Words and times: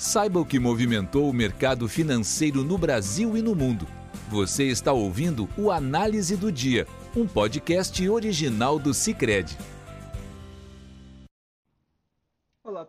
Saiba 0.00 0.40
o 0.40 0.46
que 0.46 0.58
movimentou 0.58 1.28
o 1.28 1.32
mercado 1.32 1.86
financeiro 1.86 2.64
no 2.64 2.78
Brasil 2.78 3.36
e 3.36 3.42
no 3.42 3.54
mundo. 3.54 3.86
Você 4.30 4.64
está 4.64 4.94
ouvindo 4.94 5.46
o 5.58 5.70
Análise 5.70 6.36
do 6.36 6.50
Dia, 6.50 6.86
um 7.14 7.26
podcast 7.26 8.08
original 8.08 8.78
do 8.78 8.94
Cicred. 8.94 9.58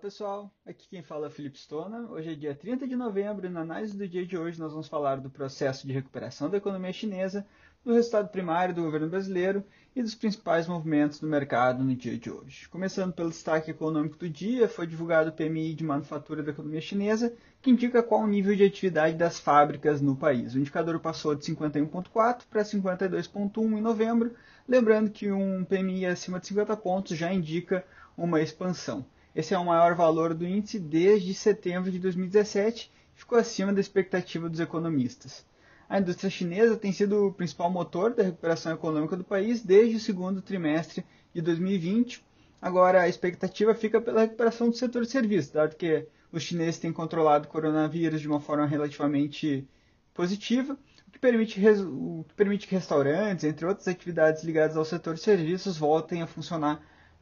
Pessoal, 0.02 0.52
aqui 0.66 0.88
quem 0.90 1.04
fala 1.04 1.28
é 1.28 1.30
Felipe 1.30 1.60
Stona. 1.60 2.10
Hoje 2.10 2.32
é 2.32 2.36
dia 2.36 2.56
30 2.56 2.88
de 2.88 2.96
novembro 2.96 3.46
e 3.46 3.50
na 3.50 3.62
análise 3.62 3.96
do 3.96 4.08
dia 4.08 4.26
de 4.26 4.36
hoje 4.36 4.60
nós 4.60 4.72
vamos 4.72 4.88
falar 4.88 5.18
do 5.18 5.30
processo 5.30 5.86
de 5.86 5.94
recuperação 5.94 6.50
da 6.50 6.58
economia 6.58 6.92
chinesa, 6.92 7.46
do 7.86 7.94
resultado 7.94 8.28
primário 8.30 8.74
do 8.74 8.82
governo 8.82 9.08
brasileiro 9.08 9.64
e 9.96 10.02
dos 10.02 10.16
principais 10.16 10.68
movimentos 10.68 11.20
do 11.20 11.28
mercado 11.28 11.84
no 11.84 11.96
dia 11.96 12.18
de 12.18 12.32
hoje. 12.32 12.68
Começando 12.70 13.14
pelo 13.14 13.30
destaque 13.30 13.70
econômico 13.70 14.18
do 14.18 14.28
dia, 14.28 14.68
foi 14.68 14.88
divulgado 14.88 15.30
o 15.30 15.34
PMI 15.34 15.76
de 15.76 15.84
manufatura 15.84 16.42
da 16.42 16.50
economia 16.50 16.82
chinesa, 16.82 17.32
que 17.62 17.70
indica 17.70 18.02
qual 18.02 18.22
o 18.22 18.28
nível 18.28 18.56
de 18.56 18.64
atividade 18.64 19.16
das 19.16 19.40
fábricas 19.40 20.02
no 20.02 20.16
país. 20.16 20.56
O 20.56 20.60
indicador 20.60 21.00
passou 21.00 21.36
de 21.36 21.46
51,4 21.46 22.42
para 22.50 22.64
52,1 22.64 23.78
em 23.78 23.82
novembro, 23.82 24.34
lembrando 24.68 25.12
que 25.12 25.32
um 25.32 25.64
PMI 25.64 26.08
acima 26.08 26.40
de 26.40 26.48
50 26.48 26.76
pontos 26.78 27.16
já 27.16 27.32
indica 27.32 27.86
uma 28.18 28.42
expansão. 28.42 29.06
Esse 29.36 29.54
é 29.54 29.58
o 29.58 29.66
maior 29.66 29.96
valor 29.96 30.34
do 30.34 30.46
índice 30.46 30.80
desde 30.80 31.34
setembro 31.34 31.92
de 31.92 32.00
2017 32.00 32.92
e 33.16 33.20
ficou 33.20 33.38
acima 33.38 33.74
da 33.74 33.80
expectativa 33.80 34.50
dos 34.50 34.60
economistas 34.60 35.46
a 35.92 36.00
indústria 36.00 36.30
chinesa 36.30 36.78
tem 36.78 36.94
sido 36.94 37.28
o 37.28 37.34
principal 37.34 37.70
motor 37.70 38.14
da 38.14 38.24
recuperação 38.24 38.72
econômica 38.72 39.18
do 39.18 39.26
país 39.26 39.62
desde 39.62 39.98
o 39.98 40.00
segundo 40.00 40.42
trimestre 40.42 41.04
de 41.34 41.42
2020. 41.42 42.24
Agora, 42.62 43.02
a 43.02 43.10
expectativa 43.10 43.76
fica 43.76 44.00
pela 44.00 44.22
recuperação 44.22 44.70
do 44.70 44.76
setor 44.78 45.02
de 45.02 45.12
serviços, 45.12 45.52
dado 45.52 45.76
que 45.76 46.08
os 46.32 46.44
chineses 46.44 46.80
têm 46.80 46.94
controlado 46.94 47.46
o 47.46 47.52
coronavírus 47.52 48.22
de 48.22 48.28
uma 48.30 48.40
forma 48.40 48.66
relativamente 48.66 49.68
positiva, 50.14 50.78
o 51.06 51.12
que 51.12 51.20
permite, 51.20 51.60
o 51.60 52.24
que, 52.26 52.36
permite 52.36 52.68
que 52.70 52.76
restaurantes, 52.76 53.44
entre 53.44 53.66
outras 53.66 53.90
atividades 53.90 54.46
ligadas 54.46 54.78
ao 54.78 54.86
setor 54.86 55.16
de 55.16 55.20
serviços, 55.20 55.78
voltem 55.78 56.22
a 56.22 56.28
funcionar 56.28 56.82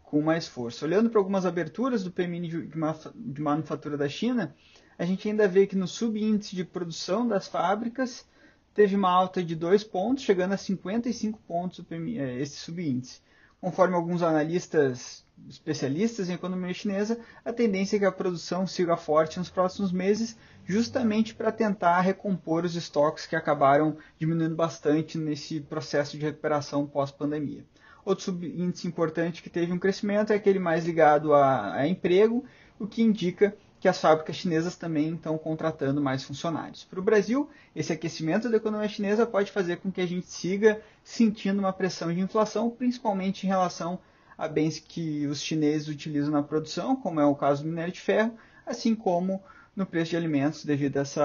com 0.10 0.22
mais 0.24 0.48
força. 0.48 0.86
Olhando 0.86 1.08
para 1.08 1.20
algumas 1.20 1.46
aberturas 1.46 2.04
do 2.04 2.10
PMI 2.10 2.68
de 3.16 3.42
manufatura 3.42 3.96
da 3.96 4.10
China, 4.10 4.56
a 4.98 5.06
gente 5.06 5.30
ainda 5.30 5.48
vê 5.48 5.68
que 5.68 5.76
no 5.76 5.88
subíndice 5.88 6.56
de 6.56 6.64
produção 6.64 7.28
das 7.28 7.48
fábricas, 7.48 8.28
teve 8.74 8.96
uma 8.96 9.12
alta 9.12 9.44
de 9.44 9.56
2 9.56 9.84
pontos, 9.84 10.24
chegando 10.24 10.54
a 10.54 10.58
55 10.58 11.40
pontos 11.48 11.86
é, 11.92 12.42
esse 12.42 12.58
subíndice. 12.58 13.22
Conforme 13.62 13.94
alguns 13.94 14.24
analistas 14.24 15.24
especialistas 15.48 16.28
em 16.28 16.34
economia 16.34 16.74
chinesa, 16.74 17.20
a 17.46 17.54
tendência 17.54 17.98
é 17.98 18.00
que 18.00 18.06
a 18.06 18.12
produção 18.12 18.66
siga 18.66 18.98
forte 18.98 19.38
nos 19.38 19.50
próximos 19.50 19.92
meses, 19.92 20.36
justamente 20.66 21.36
para 21.36 21.52
tentar 21.52 22.02
recompor 22.02 22.66
os 22.66 22.76
estoques 22.76 23.28
que 23.28 23.36
acabaram 23.36 23.96
diminuindo 24.18 24.56
bastante 24.56 25.20
nesse 25.20 25.60
processo 25.62 26.18
de 26.18 26.26
recuperação 26.26 26.88
pós-pandemia. 26.88 27.64
Outro 28.06 28.26
subíndice 28.26 28.88
importante 28.88 29.44
que 29.44 29.50
teve 29.50 29.72
um 29.72 29.80
crescimento 29.80 30.32
é 30.32 30.36
aquele 30.36 30.60
mais 30.60 30.86
ligado 30.86 31.34
a, 31.34 31.76
a 31.76 31.88
emprego, 31.88 32.44
o 32.80 32.88
que 32.88 33.02
indica 33.02 33.56
que 33.80 33.88
as 33.88 34.00
fábricas 34.00 34.36
chinesas 34.36 34.76
também 34.76 35.16
estão 35.16 35.38
contratando 35.38 36.02
mais 36.02 36.24
funcionários. 36.24 36.84
Para 36.84 37.00
o 37.00 37.04
Brasil, 37.04 37.50
esse 37.76 37.94
aquecimento 37.94 38.50
da 38.50 38.58
economia 38.58 38.90
chinesa 38.90 39.26
pode 39.26 39.52
fazer 39.52 39.78
com 39.78 39.92
que 39.92 40.02
a 40.02 40.06
gente 40.06 40.28
siga 40.28 40.82
sentindo 41.04 41.60
uma 41.60 41.72
pressão 41.72 42.14
de 42.14 42.20
inflação, 42.20 42.70
principalmente 42.70 43.46
em 43.46 43.48
relação 43.48 44.00
a 44.38 44.48
bens 44.48 44.80
que 44.80 45.26
os 45.28 45.42
chineses 45.42 45.88
utilizam 45.88 46.32
na 46.32 46.44
produção, 46.44 46.96
como 46.96 47.20
é 47.20 47.26
o 47.26 47.36
caso 47.36 47.64
do 47.64 47.70
minério 47.70 47.94
de 47.94 48.02
ferro, 48.02 48.38
assim 48.66 48.96
como 48.96 49.42
no 49.76 49.86
preço 49.86 50.12
de 50.12 50.18
alimentos 50.18 50.66
devido 50.66 50.98
a 50.98 51.02
esse 51.02 51.20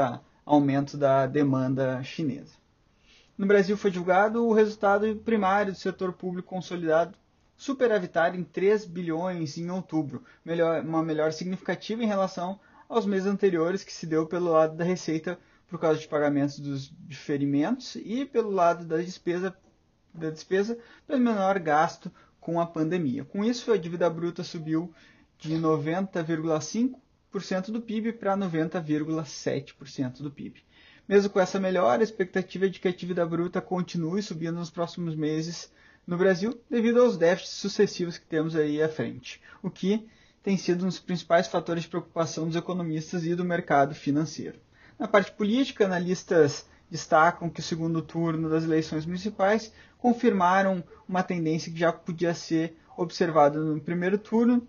aumento 0.47 0.97
da 0.97 1.27
demanda 1.27 2.03
chinesa. 2.03 2.64
No 3.37 3.47
Brasil 3.47 3.77
foi 3.77 3.91
divulgado 3.91 4.47
o 4.47 4.53
resultado 4.53 5.17
primário 5.17 5.73
do 5.73 5.79
setor 5.79 6.13
público 6.13 6.49
consolidado 6.49 7.19
superavitário 7.57 8.39
em 8.39 8.45
3 8.45 8.85
bilhões 8.85 9.59
em 9.59 9.69
outubro, 9.71 10.23
melhor, 10.45 10.85
uma 10.85 11.03
melhor 11.03 11.33
significativa 11.33 12.01
em 12.03 12.07
relação 12.07 12.61
aos 12.89 13.05
meses 13.07 13.27
anteriores, 13.27 13.83
que 13.83 13.93
se 13.93 14.07
deu 14.07 14.25
pelo 14.27 14.53
lado 14.53 14.77
da 14.77 14.85
receita 14.85 15.37
por 15.67 15.81
causa 15.81 15.99
de 15.99 16.07
pagamentos 16.07 16.61
dos 16.61 16.93
diferimentos 17.09 17.97
e 17.97 18.25
pelo 18.25 18.51
lado 18.51 18.85
da 18.85 18.99
despesa, 18.99 19.53
da 20.13 20.31
despesa 20.31 20.79
pelo 21.07 21.21
menor 21.21 21.59
gasto 21.59 22.13
com 22.41 22.61
a 22.61 22.67
pandemia. 22.67 23.25
Com 23.25 23.45
isso, 23.45 23.73
a 23.73 23.77
dívida 23.77 24.09
bruta 24.09 24.45
subiu 24.45 24.95
de 25.39 25.57
90,5% 25.57 27.73
do 27.73 27.81
PIB 27.81 28.13
para 28.13 28.37
90,7% 28.37 30.23
do 30.23 30.31
PIB. 30.31 30.63
Mesmo 31.07 31.31
com 31.31 31.39
essa 31.39 31.61
melhora, 31.61 32.01
a 32.01 32.05
expectativa 32.05 32.65
é 32.65 32.69
de 32.69 32.81
que 32.81 32.89
a 32.89 32.93
dívida 32.93 33.27
bruta 33.27 33.61
continue 33.61 34.23
subindo 34.23 34.57
nos 34.57 34.71
próximos 34.71 35.15
meses 35.15 35.71
no 36.07 36.17
Brasil 36.17 36.59
devido 36.71 37.03
aos 37.03 37.19
déficits 37.19 37.59
sucessivos 37.59 38.17
que 38.17 38.27
temos 38.27 38.57
aí 38.57 38.83
à 38.83 38.89
frente, 38.89 39.41
o 39.63 39.71
que 39.71 40.09
tem 40.43 40.57
sido 40.57 40.85
um 40.85 40.89
dos 40.89 40.99
principais 40.99 41.47
fatores 41.47 41.85
de 41.85 41.89
preocupação 41.89 42.47
dos 42.47 42.57
economistas 42.57 43.25
e 43.25 43.35
do 43.35 43.45
mercado 43.45 43.95
financeiro. 43.95 44.59
Na 44.99 45.09
parte 45.09 45.33
política, 45.33 45.85
analistas 45.85 46.67
destacam 46.91 47.51
que 47.51 47.61
o 47.61 47.63
segundo 47.63 48.01
turno 48.01 48.49
das 48.49 48.65
eleições 48.65 49.05
municipais 49.05 49.73
confirmaram 49.99 50.85
uma 51.09 51.23
tendência 51.23 51.73
que 51.73 51.79
já 51.79 51.93
podia 51.93 52.35
ser 52.35 52.77
observada 52.97 53.59
no 53.59 53.81
primeiro 53.81 54.19
turno, 54.19 54.67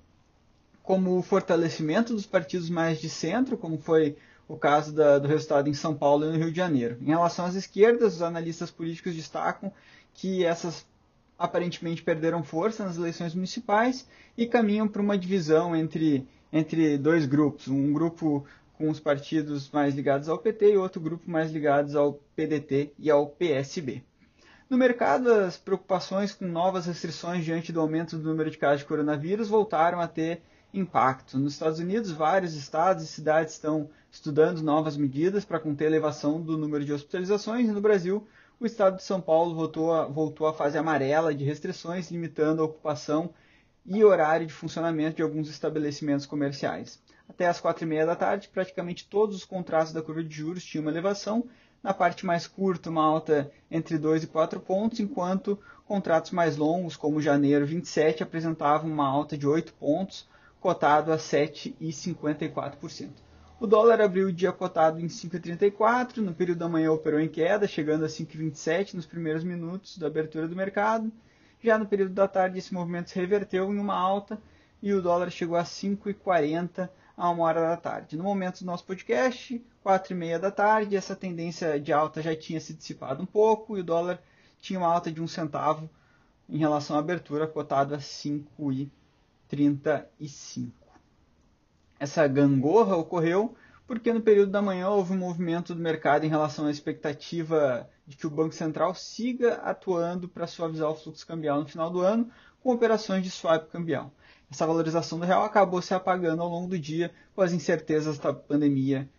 como 0.82 1.18
o 1.18 1.22
fortalecimento 1.22 2.14
dos 2.14 2.26
partidos 2.26 2.70
mais 2.70 3.00
de 3.00 3.10
centro, 3.10 3.58
como 3.58 3.78
foi 3.78 4.18
o 4.48 4.58
caso 4.58 4.94
da, 4.94 5.18
do 5.18 5.28
resultado 5.28 5.70
em 5.70 5.74
São 5.74 5.96
Paulo 5.96 6.26
e 6.26 6.30
no 6.30 6.38
Rio 6.38 6.52
de 6.52 6.58
Janeiro. 6.58 6.98
Em 7.02 7.08
relação 7.08 7.46
às 7.46 7.56
esquerdas, 7.56 8.16
os 8.16 8.22
analistas 8.22 8.70
políticos 8.70 9.16
destacam 9.16 9.72
que 10.14 10.46
essas 10.46 10.86
aparentemente 11.38 12.02
perderam 12.02 12.44
força 12.44 12.86
nas 12.86 12.98
eleições 12.98 13.36
municipais 13.36 14.08
e 14.38 14.46
caminham 14.46 14.88
para 14.88 15.02
uma 15.02 15.18
divisão 15.18 15.76
entre, 15.76 16.28
entre 16.52 16.98
dois 16.98 17.26
grupos. 17.26 17.68
Um 17.68 17.92
grupo 17.92 18.46
com 18.78 18.90
os 18.90 19.00
partidos 19.00 19.70
mais 19.72 19.96
ligados 19.96 20.30
ao 20.30 20.38
PT 20.38 20.74
e 20.74 20.78
outro 20.78 21.02
grupo 21.02 21.30
mais 21.30 21.52
ligados 21.52 21.96
ao 21.96 22.14
PDT 22.36 22.94
e 23.00 23.10
ao 23.10 23.28
PSB. 23.28 24.04
No 24.70 24.78
mercado, 24.78 25.32
as 25.32 25.58
preocupações 25.58 26.34
com 26.34 26.46
novas 26.46 26.86
restrições 26.88 27.46
diante 27.46 27.72
do 27.72 27.80
aumento 27.80 28.18
do 28.18 28.28
número 28.28 28.50
de 28.50 28.58
casos 28.58 28.80
de 28.80 28.86
coronavírus 28.86 29.48
voltaram 29.48 30.00
a 30.00 30.08
ter 30.08 30.42
impacto. 30.80 31.38
Nos 31.38 31.54
Estados 31.54 31.80
Unidos, 31.80 32.12
vários 32.12 32.54
estados 32.54 33.04
e 33.04 33.08
cidades 33.08 33.54
estão 33.54 33.90
estudando 34.12 34.62
novas 34.62 34.98
medidas 34.98 35.46
para 35.46 35.60
conter 35.60 35.86
a 35.86 35.88
elevação 35.88 36.42
do 36.42 36.58
número 36.58 36.84
de 36.84 36.94
hospitalizações 36.94 37.68
e 37.68 37.72
no 37.72 37.82
Brasil, 37.82 38.28
o 38.60 38.66
estado 38.66 38.98
de 38.98 39.04
São 39.04 39.20
Paulo 39.20 39.54
voltou, 39.54 39.94
a, 39.94 40.06
voltou 40.06 40.48
à 40.48 40.54
fase 40.54 40.78
amarela 40.78 41.34
de 41.34 41.44
restrições, 41.44 42.10
limitando 42.10 42.62
a 42.62 42.66
ocupação 42.66 43.34
e 43.86 44.04
horário 44.04 44.48
de 44.48 44.54
funcionamento 44.54 45.18
de 45.18 45.22
alguns 45.22 45.50
estabelecimentos 45.50 46.26
comerciais. 46.26 47.00
Até 47.28 47.48
as 47.48 47.60
quatro 47.60 47.84
e 47.84 47.88
meia 47.88 48.06
da 48.06 48.16
tarde, 48.16 48.50
praticamente 48.50 49.08
todos 49.08 49.36
os 49.36 49.46
contratos 49.46 49.92
da 49.92 50.02
curva 50.02 50.24
de 50.24 50.34
juros 50.34 50.64
tinham 50.64 50.84
uma 50.84 50.92
elevação, 50.92 51.46
na 51.84 51.94
parte 51.94 52.26
mais 52.26 52.48
curta, 52.48 52.90
uma 52.90 53.04
alta 53.04 53.52
entre 53.70 53.98
2 53.98 54.24
e 54.24 54.28
4 54.28 54.60
pontos, 54.60 55.00
enquanto 55.00 55.60
contratos 55.86 56.32
mais 56.32 56.58
longos, 56.58 56.96
como 56.96 57.22
janeiro 57.22 57.66
27, 57.66 58.24
apresentavam 58.24 58.90
uma 58.90 59.08
alta 59.08 59.38
de 59.38 59.46
8 59.46 59.74
pontos, 59.74 60.28
cotado 60.66 61.14
a 61.14 61.18
7,54%. 61.18 63.12
O 63.60 63.68
dólar 63.68 64.02
abriu 64.02 64.30
o 64.30 64.34
dia 64.34 64.52
cotado 64.52 65.00
em 65.00 65.06
5,34, 65.06 66.18
no 66.18 66.34
período 66.34 66.58
da 66.58 66.68
manhã 66.68 66.92
operou 66.92 67.20
em 67.20 67.30
queda, 67.30 67.68
chegando 67.68 68.04
a 68.04 68.08
5,27 68.08 68.96
nos 68.96 69.06
primeiros 69.06 69.44
minutos 69.44 70.00
da 70.00 70.08
abertura 70.08 70.48
do 70.48 70.56
mercado. 70.56 71.12
Já 71.62 71.78
no 71.78 71.86
período 71.86 72.16
da 72.16 72.28
tarde, 72.28 72.58
esse 72.58 72.74
movimento 72.74 73.12
se 73.12 73.20
reverteu 73.20 73.72
em 73.72 73.78
uma 73.78 73.94
alta 73.94 74.42
e 74.82 74.92
o 74.92 75.04
dólar 75.04 75.30
chegou 75.30 75.56
a 75.56 75.64
5,40 75.64 76.90
a 77.16 77.30
uma 77.30 77.44
hora 77.44 77.62
da 77.62 77.78
tarde. 77.78 78.18
No 78.18 78.24
momento 78.24 78.62
do 78.62 78.66
nosso 78.66 78.86
podcast, 78.86 79.64
4,30 79.86 80.40
da 80.40 80.50
tarde, 80.50 80.96
essa 80.96 81.16
tendência 81.16 81.80
de 81.80 81.94
alta 81.94 82.24
já 82.24 82.36
tinha 82.36 82.60
se 82.60 82.74
dissipado 82.74 83.22
um 83.22 83.28
pouco 83.28 83.78
e 83.78 83.82
o 83.82 83.84
dólar 83.84 84.20
tinha 84.60 84.80
uma 84.80 84.92
alta 84.92 85.12
de 85.12 85.22
um 85.22 85.28
centavo 85.28 85.88
em 86.50 86.58
relação 86.58 86.96
à 86.96 87.00
abertura, 87.02 87.46
cotado 87.46 87.94
a 87.94 88.00
5,35. 89.52 90.72
Essa 92.00 92.28
gangorra 92.28 92.96
ocorreu 92.96 93.56
porque 93.88 94.12
no 94.12 94.22
período 94.22 94.52
da 94.52 94.62
manhã 94.62 94.90
houve 94.90 95.14
um 95.14 95.18
movimento 95.18 95.76
do 95.76 95.82
mercado 95.82 96.26
em 96.26 96.30
relação 96.30 96.66
à 96.66 96.72
expectativa 96.72 97.88
de 98.08 98.18
que 98.18 98.26
o 98.26 98.32
Banco 98.32 98.54
Central 98.54 98.94
siga 98.96 99.56
atuando 99.56 100.28
para 100.28 100.48
suavizar 100.48 100.90
o 100.90 100.96
fluxo 100.96 101.26
cambial 101.26 101.60
no 101.60 101.68
final 101.68 101.90
do 101.90 102.02
ano 102.02 102.30
com 102.62 102.72
operações 102.74 103.24
de 103.24 103.30
swap 103.30 103.70
cambial. 103.70 104.12
Essa 104.50 104.66
valorização 104.66 105.20
do 105.20 105.26
real 105.26 105.44
acabou 105.44 105.82
se 105.82 105.94
apagando 105.94 106.42
ao 106.42 106.50
longo 106.50 106.68
do 106.68 106.80
dia 106.80 107.12
com 107.36 107.42
as 107.42 107.54
incertezas 107.54 108.18
da 108.18 108.34
pandemia 108.34 109.10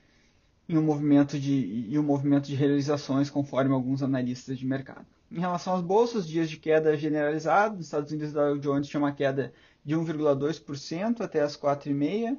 e 0.69 0.77
um 0.77 0.83
movimento 0.83 1.39
de, 1.39 1.87
e 1.89 1.99
um 1.99 2.03
movimento 2.03 2.47
de 2.47 2.57
realizações, 2.57 3.31
conforme 3.31 3.73
alguns 3.73 4.03
analistas 4.03 4.59
de 4.59 4.67
mercado. 4.67 5.07
Em 5.31 5.39
relação 5.39 5.75
às 5.75 5.83
bolsas, 5.83 6.27
dias 6.27 6.51
de 6.51 6.57
queda 6.57 6.97
generalizado, 6.97 7.77
nos 7.77 7.87
Estados 7.87 8.11
Unidos, 8.11 8.31
o 8.31 8.35
Dow 8.35 8.59
Jones 8.59 8.89
tinha 8.89 9.01
uma 9.01 9.13
queda 9.13 9.53
de 9.87 9.95
1,2% 9.95 11.21
até 11.21 11.41
as 11.41 11.57
4,5%, 11.57 12.37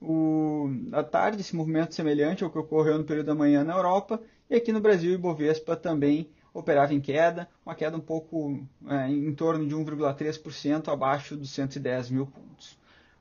O, 0.00 0.68
à 0.90 1.04
tarde, 1.04 1.42
esse 1.42 1.54
movimento 1.54 1.94
semelhante 1.94 2.42
ao 2.42 2.50
que 2.50 2.58
ocorreu 2.58 2.98
no 2.98 3.04
período 3.04 3.26
da 3.26 3.34
manhã 3.34 3.62
na 3.62 3.74
Europa, 3.74 4.20
e 4.50 4.56
aqui 4.56 4.72
no 4.72 4.80
Brasil, 4.80 5.12
o 5.12 5.14
Ibovespa 5.14 5.76
também 5.76 6.28
operava 6.52 6.92
em 6.92 7.00
queda, 7.00 7.48
uma 7.64 7.74
queda 7.74 7.96
um 7.96 8.00
pouco 8.00 8.58
é, 8.88 9.08
em 9.08 9.32
torno 9.34 9.66
de 9.66 9.74
1,3% 9.74 10.88
abaixo 10.88 11.36
dos 11.36 11.50
110 11.50 12.10
mil 12.10 12.26
pontos. 12.26 12.76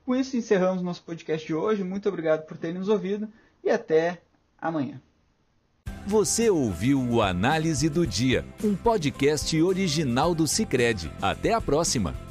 Com 0.06 0.16
isso, 0.16 0.36
encerramos 0.36 0.82
nosso 0.82 1.04
podcast 1.04 1.46
de 1.46 1.54
hoje. 1.54 1.84
Muito 1.84 2.10
obrigado 2.10 2.46
por 2.46 2.58
terem 2.58 2.80
nos 2.80 2.90
ouvido 2.90 3.30
e 3.64 3.70
até 3.70 4.22
amanhã. 4.58 5.00
Você 6.08 6.50
ouviu 6.50 7.00
o 7.00 7.22
Análise 7.22 7.88
do 7.88 8.08
Dia, 8.08 8.44
um 8.64 8.76
podcast 8.76 9.62
original 9.62 10.34
do 10.34 10.48
Cicred. 10.48 11.12
Até 11.22 11.54
a 11.54 11.62
próxima! 11.62 12.31